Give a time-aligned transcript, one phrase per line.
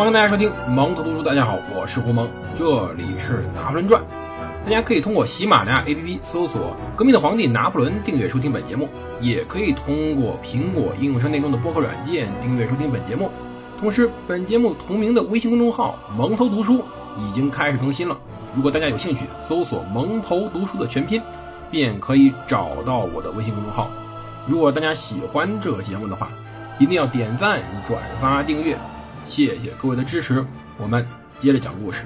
[0.00, 1.22] 欢迎大家收听蒙头读书。
[1.22, 2.26] 大家好，我是胡蒙，
[2.56, 4.00] 这里是《拿破仑传》。
[4.64, 8.86] 大家可以通过喜马拉雅 APP 搜索“革命的皇帝拿破仑”，订阅收听本节目；
[9.20, 13.30] 也可以通过苹果应用商店中的播客软件订阅收听本节目。
[13.78, 16.82] 同时，本节目同名的微信公众号“蒙头读书”
[17.20, 18.16] 已经开始更新了。
[18.54, 21.20] 如果大家有兴趣，搜索“蒙头读书”的全拼，
[21.70, 23.90] 便可以找到我的微信公众号。
[24.46, 26.30] 如果大家喜欢这个节目的话，
[26.78, 28.78] 一定要点赞、转发、订阅，
[29.30, 30.44] 谢谢各位的支持。
[30.76, 31.06] 我们
[31.38, 32.04] 接着讲故事。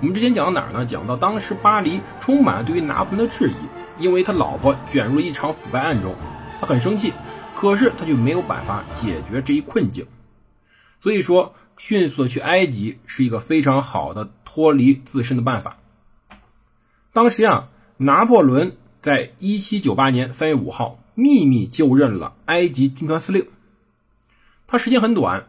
[0.00, 0.84] 我们之前讲到哪儿呢？
[0.84, 6.12] 讲到当时巴黎充满了对于拿破仑的质疑，因为他老婆卷入了一场腐败案中，
[6.60, 7.12] 他很生气，
[7.54, 10.04] 可是他就没有办法解决这一困境。
[10.98, 15.78] 所以说，迅速的去埃及是一个非常好的脱离自身的办法。
[17.12, 23.46] 当时啊，拿破仑在一七九八年三月五号秘密就任了埃及军团司令。
[24.66, 25.46] 他时间很短，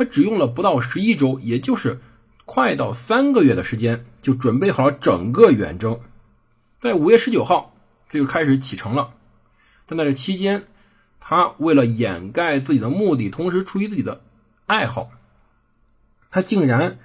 [0.00, 2.00] 他只用了不到十一周，也就是
[2.46, 6.00] 快到三个月的时间，就准备好了整个远征。
[6.78, 7.74] 在五月十九号，
[8.08, 9.12] 他就开始启程了。
[9.84, 10.64] 但在这期间，
[11.20, 14.22] 他为了掩盖自己的目的，同时出于自己的
[14.64, 15.10] 爱好，
[16.30, 16.98] 他竟然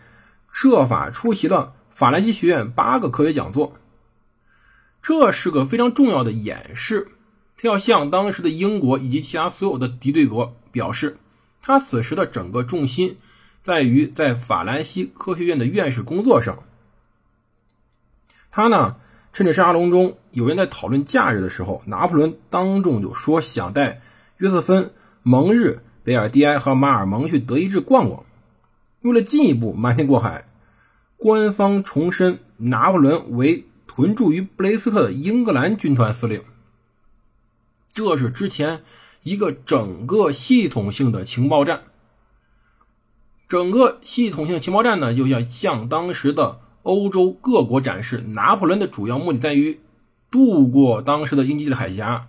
[0.50, 3.76] 设法出席了法兰西学院八个科学讲座。
[5.02, 7.10] 这是个非常重要的演示，
[7.58, 11.18] 他要向当时的英国以及其他所有的敌对国表示。
[11.68, 13.18] 他此时的整个重心
[13.64, 16.60] 在于在法兰西科学院的院士工作上。
[18.52, 18.98] 他呢，
[19.34, 24.04] 趁着沙龙中有人在讨论假日的时候，拿破仑当众就说想带
[24.38, 28.26] 约瑟芬、蒙日、贝尔蒂埃和马尔蒙去德意志逛逛。
[29.02, 30.46] 为了进一步瞒天过海，
[31.18, 36.44] 官方重申拿破仑为屯驻于布雷斯特的英格兰军团司令。
[37.92, 38.84] 这是之前。
[39.26, 41.82] 一个整个系统性的情报战，
[43.48, 49.80] 整个系统性情报战呢，就要向当时的欧洲各国展示，拿破仑的主要目的在于
[50.30, 52.28] 渡过当时的英吉利海峡，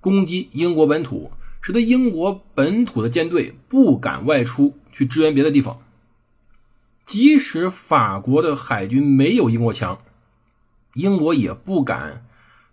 [0.00, 5.82] 攻击英国本土，使得英国本土的舰队不敢外出去支援别的地方。
[7.04, 9.98] 即使法国的海军没有英国强，
[10.94, 12.24] 英国也不敢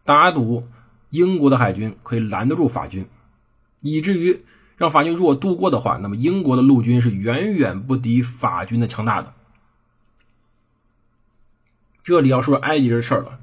[0.03, 0.67] 打赌
[1.09, 3.07] 英国的海军可以拦得住法军。
[3.81, 4.41] 以至于
[4.77, 9.33] 让法军如果渡过的话，那么英国的陆军是远远不敌法军的强大的。
[12.03, 13.39] 这里要说埃及这事儿了。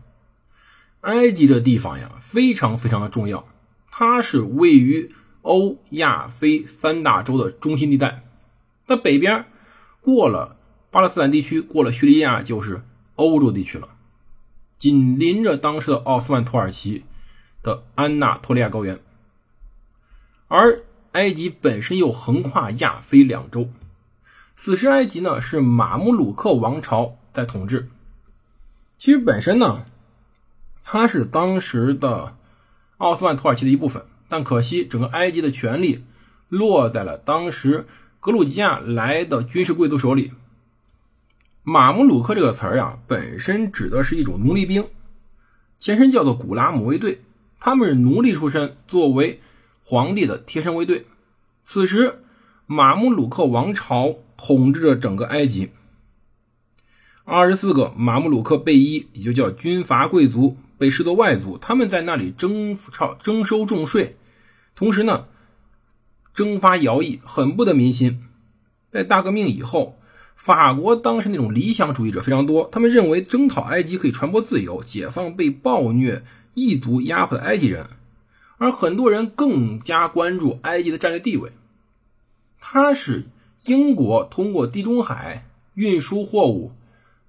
[1.00, 3.48] 埃及这地方呀，非常非常的重要，
[3.90, 8.22] 它是位于欧亚非三大洲的中心地带。
[8.86, 9.46] 它北边
[10.00, 10.56] 过了
[10.92, 12.84] 巴勒斯坦地区，过了叙利亚就是
[13.16, 13.88] 欧洲地区了，
[14.78, 17.02] 紧邻着当时的奥斯曼土耳其
[17.62, 19.00] 的安纳托利亚高原。
[20.54, 20.82] 而
[21.12, 23.70] 埃及本身又横跨亚非两洲，
[24.54, 27.88] 此时埃及呢是马穆鲁克王朝在统治。
[28.98, 29.86] 其实本身呢，
[30.84, 32.36] 它是当时的
[32.98, 36.04] 奥斯曼土耳其的一部分，但可惜整个埃及的权力
[36.50, 37.86] 落在了当时
[38.20, 40.32] 格鲁吉亚来的军事贵族手里。
[41.62, 44.86] 马穆鲁克这个词儿呀，本身指的是一种奴隶兵，
[45.78, 47.22] 前身叫做古拉姆卫队，
[47.58, 49.40] 他们是奴隶出身，作为。
[49.84, 51.06] 皇帝的贴身卫队。
[51.64, 52.22] 此时，
[52.66, 55.70] 马穆鲁克王朝统治着整个埃及。
[57.24, 61.56] 二十四个马穆鲁克贝伊，也就叫军阀贵族，被视作外族。
[61.56, 64.16] 他们在那里征超征收重税，
[64.74, 65.26] 同时呢，
[66.34, 68.24] 征发徭役，很不得民心。
[68.90, 69.98] 在大革命以后，
[70.34, 77.86] 法国当时那种理想主义者非常多，他们认为征讨埃及可以传播自由，解放被暴虐异族压迫的埃及人。
[78.62, 81.50] 而很多人更加关注埃及的战略地位，
[82.60, 83.26] 它是
[83.64, 86.70] 英国通过地中海运输货物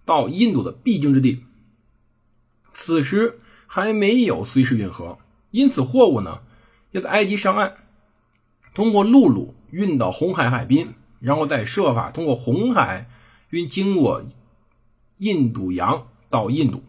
[0.06, 1.44] 到印度的必经之地。
[2.72, 5.18] 此时还没有苏伊士运河，
[5.50, 6.42] 因此货物呢
[6.92, 7.78] 要在埃及上岸，
[8.76, 13.10] 通过陆路运到红海海滨，然后再设法通过红海
[13.50, 14.24] 运经过
[15.18, 16.84] 印度洋到印度。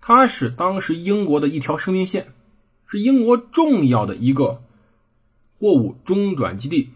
[0.00, 2.33] 它是当时英国的一条生命线。
[2.94, 4.62] 是英国重要的一个
[5.58, 6.90] 货物中转基地，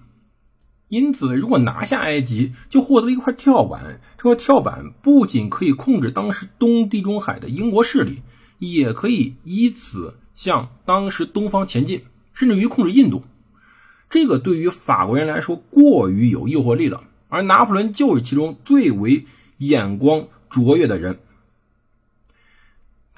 [0.87, 4.01] 因此，如果拿下埃及，就获得了一块跳板。
[4.17, 8.23] 这块跳板不仅可以控制当时东地中海的英国势力，
[8.61, 13.25] 也可以以此向当时东方前进，甚至于控制印度。
[14.09, 21.19] 这个对于法国人来说过于有诱惑力了，而拿破仑就是其中最为眼光卓越的人。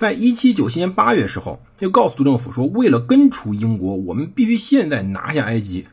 [0.01, 5.89] 在一七九七年八月时候，就告诉杜政府说：“为了根除英国，我们必须现在拿下埃及，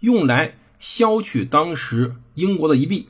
[0.00, 3.08] 用来削去当时英国的一臂。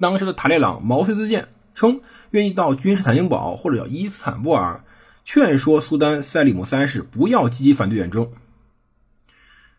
[0.00, 4.82] 当时的塔列朗毛遂自荐，称愿意到君士坦丁堡或者叫伊斯坦布尔，
[5.26, 8.30] 劝说苏丹塞利姆三世不要积极反对远征。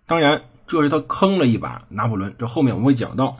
[0.06, 2.36] 当然，这是他坑了一把拿破仑。
[2.38, 3.40] 这后面我们会讲到，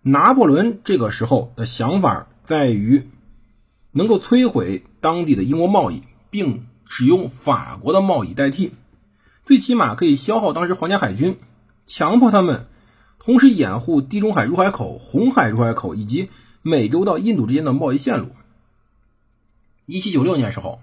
[0.00, 3.06] 拿破仑这个时候的想法在于
[3.92, 8.72] 能够摧毁当地的英国贸易，并使用法国的贸易代替，
[9.44, 11.38] 最起码可以消耗当时皇家海军，
[11.86, 12.66] 强迫他们。
[13.22, 16.30] 同时掩护地中海入海口、红海入海口以及
[16.62, 18.30] 美洲到印度之间的贸易线路。
[19.84, 20.80] 一七九六年时候，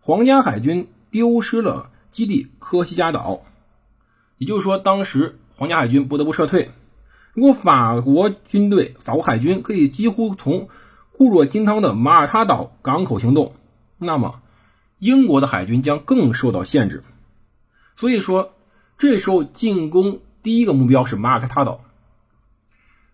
[0.00, 3.42] 皇家海军丢失了基地科西嘉岛，
[4.38, 6.70] 也就是说，当时皇家海军不得不撤退。
[7.34, 10.68] 如果法国军队、法国海军可以几乎从
[11.16, 13.54] 固若金汤的马耳他岛港口行动，
[13.98, 14.42] 那么
[14.98, 17.04] 英国的海军将更受到限制。
[17.96, 18.52] 所以说，
[18.98, 20.20] 这时候进攻。
[20.42, 21.80] 第一个目标是马耳他岛。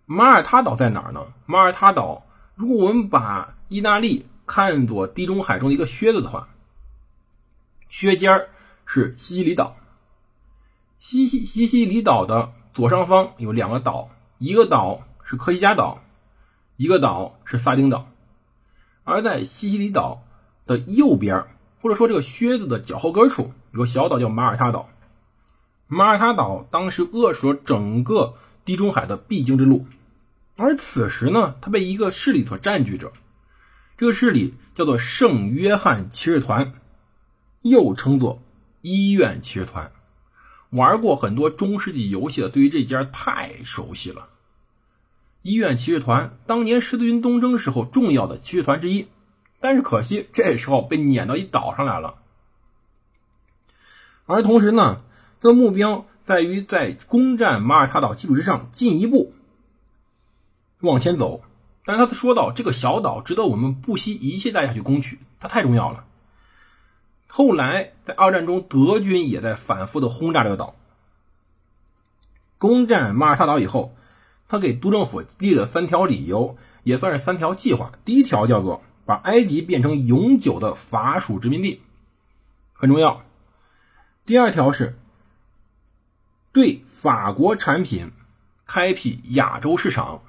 [0.04, 1.26] 马耳他岛在哪儿呢？
[1.46, 2.24] 马耳他岛，
[2.56, 6.48] 如果我们把意大利看作地中海中的一个靴子的话，
[7.88, 8.48] 靴尖
[8.84, 9.76] 是西西里岛。
[10.98, 16.02] 西西西西里岛的左上方有两个岛，一个岛是科西嘉岛，
[16.80, 18.10] 一个岛是萨丁岛。
[19.04, 20.22] 而在西西里岛
[20.64, 21.44] 的右边，
[21.82, 24.88] 或者说这个靴子的脚后跟处，有个小岛叫马耳他岛。
[25.88, 28.32] 马耳他岛当时扼守整个
[28.64, 29.84] 地中海的必经之路，
[30.56, 33.12] 而此时呢，它被一个势力所占据着。
[33.98, 36.72] 这个势力叫做圣约翰骑士团，
[37.60, 38.42] 又称作
[38.80, 39.92] 医院骑士团。
[40.70, 44.29] 玩过很多中世纪游戏的，对于这家太熟悉了。
[45.42, 49.08] 医院骑士团当年十字军东征时候重要的骑士团之一，
[49.60, 52.16] 但是可惜这时候被撵到一岛上来了。
[54.26, 55.02] 而同时呢。
[55.42, 59.32] 他的目标在于在攻占马耳他岛基础之上进一步
[60.80, 61.40] 往前走，
[61.86, 66.04] 但是他说到这个小岛值得我们不惜一切代价去攻取，它太重要了。
[67.26, 70.76] 后来在二战中，德军也在反复的轰炸这个岛。
[72.58, 73.94] 攻占马耳他岛以后，
[74.50, 77.92] 他给督政府立了三条理由，也算是三条计划。
[78.04, 81.80] 第一条叫做把埃及变成永久的法属殖民地，
[82.74, 83.24] 很重要。
[84.26, 84.98] 第二条是。
[86.52, 88.10] 对法国产品
[88.66, 90.24] 开辟亚洲市场，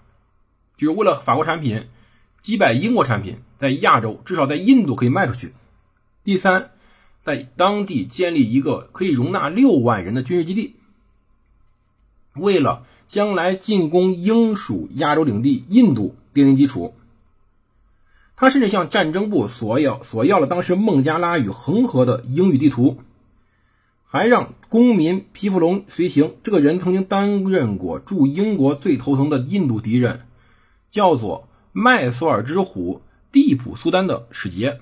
[0.77, 1.87] 就是为了法国产品
[2.41, 5.55] 击败英国产品，在亚洲至少在印度可以卖出去。
[6.23, 6.69] 第三，
[7.23, 10.75] 在当地建立一个可以容纳六万人的军事基地，
[12.35, 16.93] 为了将来进攻英属亚洲领地印度奠定基础。
[18.37, 23.01] 他甚至向战争部索要索要了当时孟加拉与恒河的英语地图。
[24.05, 26.35] 还让公民皮弗隆随行。
[26.41, 30.21] 这个人曾经担任过驻英国最头疼的印度敌人，
[30.89, 33.01] 叫做麦索尔之虎
[33.33, 34.79] 蒂普苏丹的使节。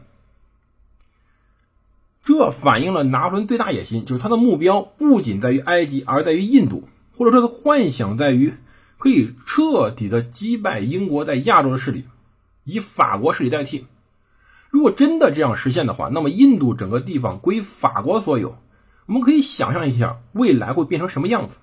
[2.23, 8.53] 这反映了拿破仑最大野心，就是他的目标不仅在于埃及，而在于印度，或者说他幻想在于
[8.97, 12.05] 可以彻底的击败英国在亚洲的势力，
[12.63, 13.85] 以法国势力代替。
[14.69, 18.57] 如果真的这样实现的话，那么印度整个地方归法国所有。
[19.07, 21.57] 我们可以想象一下未来会变成什么样子。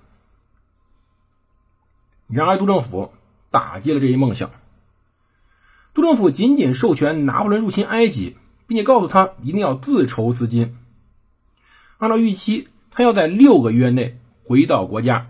[2.27, 3.13] 然而，督政府
[3.51, 4.51] 打击了这一梦想。
[5.93, 8.35] 督政府仅仅授权拿破仑入侵埃及，
[8.67, 10.75] 并且告诉他一定要自筹资金。
[11.99, 15.29] 按照预期，他要在六个月内回到国家。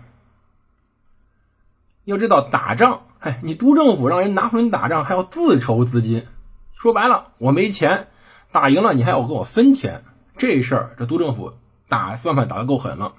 [2.08, 6.26] 要知道，打仗，哎，你督政府让人拿破仑打仗还要自筹资金，
[6.72, 8.08] 说白了，我没钱，
[8.50, 10.04] 打赢了你还要跟我分钱，
[10.38, 11.52] 这事儿这督政府。
[11.86, 13.12] 打算盘打得够狠了，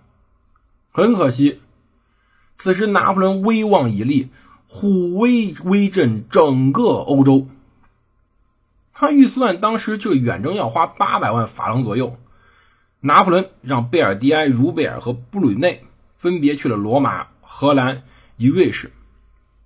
[0.91, 1.61] 很可惜，
[2.57, 4.29] 此时拿破仑威望已立，
[4.67, 7.47] 虎威威震整个欧洲。
[8.93, 12.17] 他预算当时这个远征要花八百万法郎左右。
[13.01, 15.85] 拿破仑让贝尔迪埃、茹贝尔和布吕内
[16.17, 18.03] 分别去了罗马、荷兰
[18.39, 18.93] 一瑞士，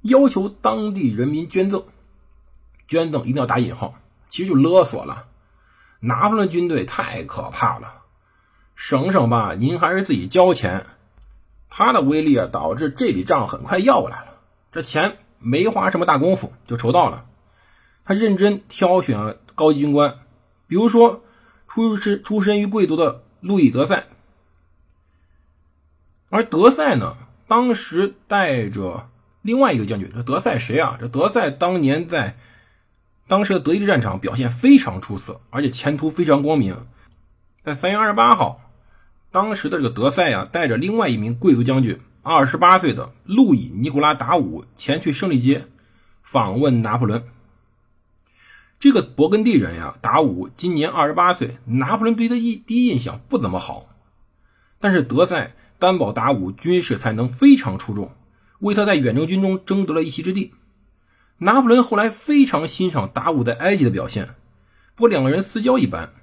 [0.01, 1.85] 要求当地人民捐赠。
[2.87, 3.93] 捐赠一定要打引号，
[4.29, 5.27] 其实就勒索了。
[5.99, 8.01] 拿破仑军队太可怕了。
[8.75, 10.87] 省省吧，您还是自己交钱。
[11.69, 14.39] 他的威力啊，导致这笔账很快要过来了。
[14.71, 17.27] 这钱没花什么大功夫就筹到了。
[18.05, 20.17] 他认真挑选高级军官，
[20.65, 21.23] 比如说
[21.67, 24.07] 出身出身于贵族的路易德塞。
[26.29, 27.15] 而德塞呢，
[27.53, 29.11] 当时带着
[29.43, 30.11] 另外一个将军。
[30.11, 30.97] 这德赛谁啊？
[30.99, 32.35] 这德赛当年在
[33.27, 36.87] 当时的德意志战场表现非常出色，而且前途非常光明。
[37.61, 38.59] 在三月二十八号。
[39.29, 45.67] 当时的这个德赛呀，带着另外一名贵族将军，二十八岁的路易尼古拉达武前去胜利街
[46.23, 47.23] 访问拿破仑。
[48.79, 53.89] 这个勃艮第人呀，达武今年二十八岁，拿破仑对他一第一印象不怎么好，
[54.79, 58.11] 但是德赛担保达武军事才能非常出众，
[58.59, 60.53] 为他在远征军中争得了一席之地。
[61.37, 64.35] 拿破仑后来非常欣赏达武在埃及的表现，
[64.95, 66.13] 不过两个人私交一般。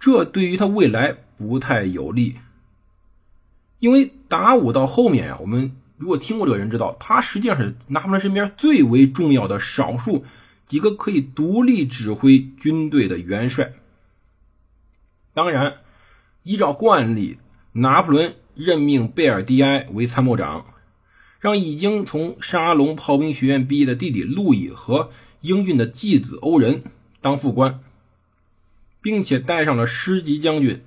[0.00, 2.36] 这对于他未来不太有利，
[3.78, 10.24] 因为达武到后面呀，我们如果听过这个人知道，他实际上是拿破仑身边最为重要的少数
[10.66, 13.72] 几个可以独立指挥军队的元帅。
[15.32, 15.78] 当然，
[16.42, 17.38] 依照惯例，
[17.74, 20.64] 拿破仑任命贝尔蒂埃为参谋长，
[21.38, 25.10] 让已经从沙龙炮兵学院毕业的弟弟路易和
[25.42, 26.82] 英俊的继子欧仁
[27.20, 27.80] 当副官。
[29.02, 30.82] 并且带上了师级将军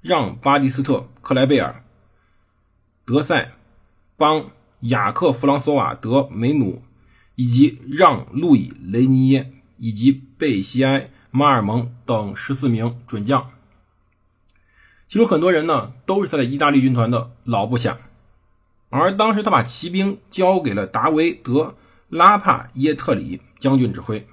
[0.00, 1.84] 让·巴蒂斯特·克莱贝尔、
[3.04, 3.52] 德塞
[4.16, 6.82] 邦、雅克·弗朗索瓦·德梅努，
[7.34, 13.50] 以及让·路易·雷尼耶以及贝西埃·马尔蒙等十四名准将。
[15.10, 17.98] 其中很多人呢都是他的意大利军团的老部下，
[18.90, 21.52] 而当时他把骑兵交给了达维德·
[22.08, 24.28] 拉帕耶特里将军指挥，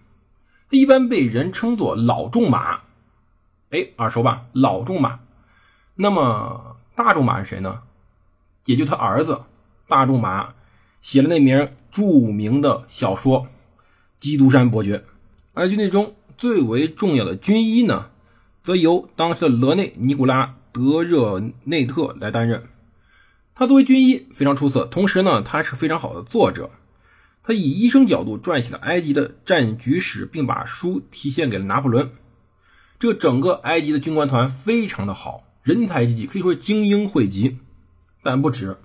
[0.70, 2.82] 他一般被人称作“老重马”。
[3.72, 4.46] 哎，耳熟吧？
[4.54, 5.20] 老仲马，
[5.96, 7.82] 那么大仲马是谁呢？
[8.66, 9.42] 也就他儿子
[9.88, 10.54] 大仲马
[11.02, 13.42] 写了那名著名的小说
[14.20, 15.00] 《基督山伯爵》。
[15.56, 18.12] 而军队中最为重要的军医呢，
[18.62, 20.46] 则由当时的勒内·尼古拉·
[20.78, 22.68] 德热内特来担任。
[23.56, 26.70] 他作为军医非常出色，同时呢，他是非常好的作者。
[27.42, 32.12] 他以医生角度撰写了埃及的战局史，并把书提献给了拿破仑。
[33.00, 37.58] 这整个埃及的军官团非常的好，人才济济，可以说是精英汇集。
[38.22, 38.78] 但不止，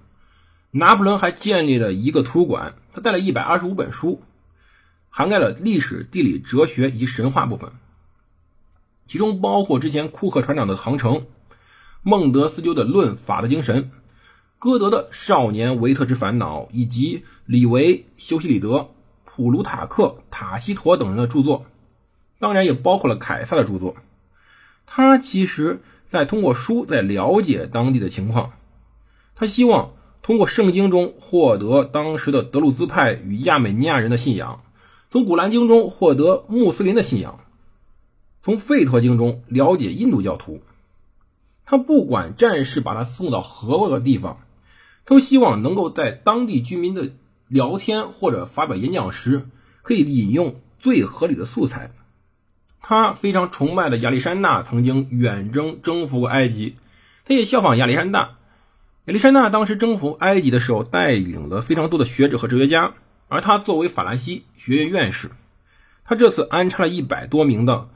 [0.71, 4.23] 拿破仑还建立了一个图书馆，他带了一百二十五本书，
[5.11, 7.71] 涵盖了历史、地理、哲学以及神话部分，
[9.07, 11.15] 其中包括之前库克船长的《航程》，
[12.05, 13.85] 孟德斯鸠的《论法的精神》，
[14.59, 18.89] 歌德的《少年维特之烦恼》，以及李维、修昔里德、
[19.25, 21.65] 普鲁塔克、塔西佗等人的著作。
[22.41, 23.95] 当然也包括了凯撒的著作，
[24.85, 28.55] 他其实在通过书在了解当地的情况，
[29.37, 29.93] 他希望
[30.23, 34.65] 通过圣经中获得当时的德鲁兹派与亚美尼亚人的信仰，
[35.09, 37.39] 从古兰经中获得穆斯林的信仰，
[38.43, 40.63] 从吠陀经中了解印度教徒。
[41.65, 44.41] 他不管战士把他送到何个地方，
[45.05, 47.13] 都希望能够在当地居民的
[47.49, 49.49] 聊天或者发表演讲时，
[49.83, 51.93] 可以引用最合理的素材。
[52.81, 56.75] 他非常崇拜的亚历山大曾经远征征服过埃及，
[57.25, 58.39] 他也效仿亚历山大。
[59.05, 62.95] 亚历山大当时征服埃及的时候，带领了非常多的学者和哲学家，
[63.29, 65.31] 而他作为法兰西学院院士，
[66.05, 67.89] 他这次安插了一百多名的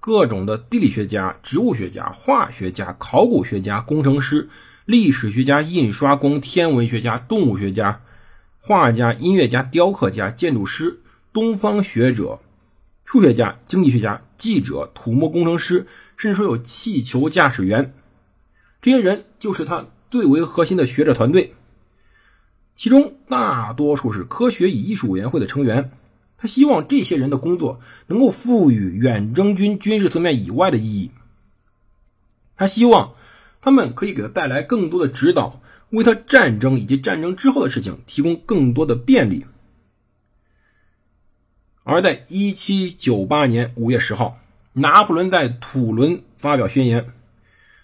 [0.00, 4.48] 各种的地理学家、植物学家、化学家、考古学家、工程师、
[4.86, 8.00] 历史学家、印刷工、天文学家、动物学家、
[8.58, 11.00] 画家、音乐家、雕刻家、建筑师、
[11.32, 12.40] 东方学者。
[13.04, 17.92] 数学家、经济学家、记者、土木工程师，甚至说有气球驾驶员，
[18.80, 21.54] 这些人就是他最为核心的学者团队。
[22.76, 25.90] 其中大多数是科学与艺术委员会的成员。
[26.40, 31.10] 他希望这些人的工作能够赋予远征军军事层面以外的意义。
[32.56, 33.12] 他希望
[33.60, 39.44] 他们可以给他带来更多的指导，为他战争以及战争之后的事情提供更多的便利。
[41.82, 44.38] 而在1798年5月10号，
[44.72, 47.12] 拿破仑在土伦发表宣言，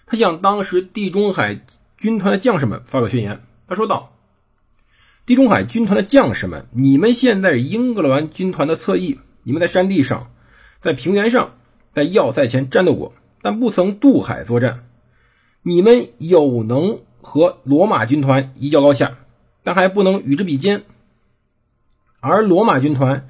[0.07, 1.61] 他向当时地中海
[1.97, 3.43] 军团的将士们发表宣言。
[3.67, 4.16] 他说道
[5.27, 10.31] ：“地中海军团的将士们，你们现在是英格兰军团的侧翼，你们在山地上、
[10.79, 11.53] 在平原上、
[11.93, 14.85] 在要塞前战斗过，但不曾渡海作战。
[15.61, 19.19] 你们有能和罗马军团一较高下，
[19.63, 20.83] 但还不能与之比肩。
[22.21, 23.29] 而罗马军团。”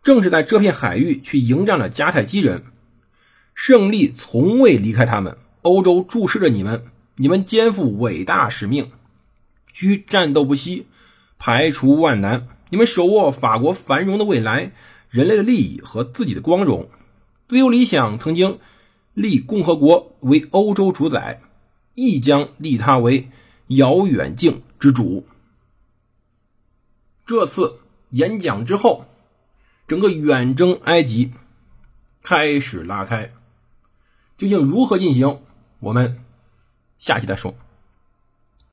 [0.00, 2.62] 正是在这片海域去迎战了迦太基人，
[3.52, 5.36] 胜利从未离开他们。
[5.60, 6.84] 欧洲注视着你们，
[7.16, 8.90] 你们肩负伟大使命，
[9.72, 10.86] 需战斗不息，
[11.38, 12.48] 排除万难。
[12.70, 14.72] 你们手握法国繁荣的未来、
[15.08, 16.90] 人类的利益和自己的光荣。
[17.46, 18.58] 自由理想曾经
[19.14, 21.40] 立共和国为欧洲主宰，
[21.94, 23.30] 亦将立他为
[23.68, 25.26] 遥远境之主。
[27.24, 27.78] 这次
[28.10, 29.06] 演讲之后。
[29.86, 31.32] 整个远征埃及
[32.22, 33.32] 开始拉开，
[34.36, 35.40] 究竟如何进行？
[35.78, 36.22] 我们
[36.98, 37.54] 下期再说。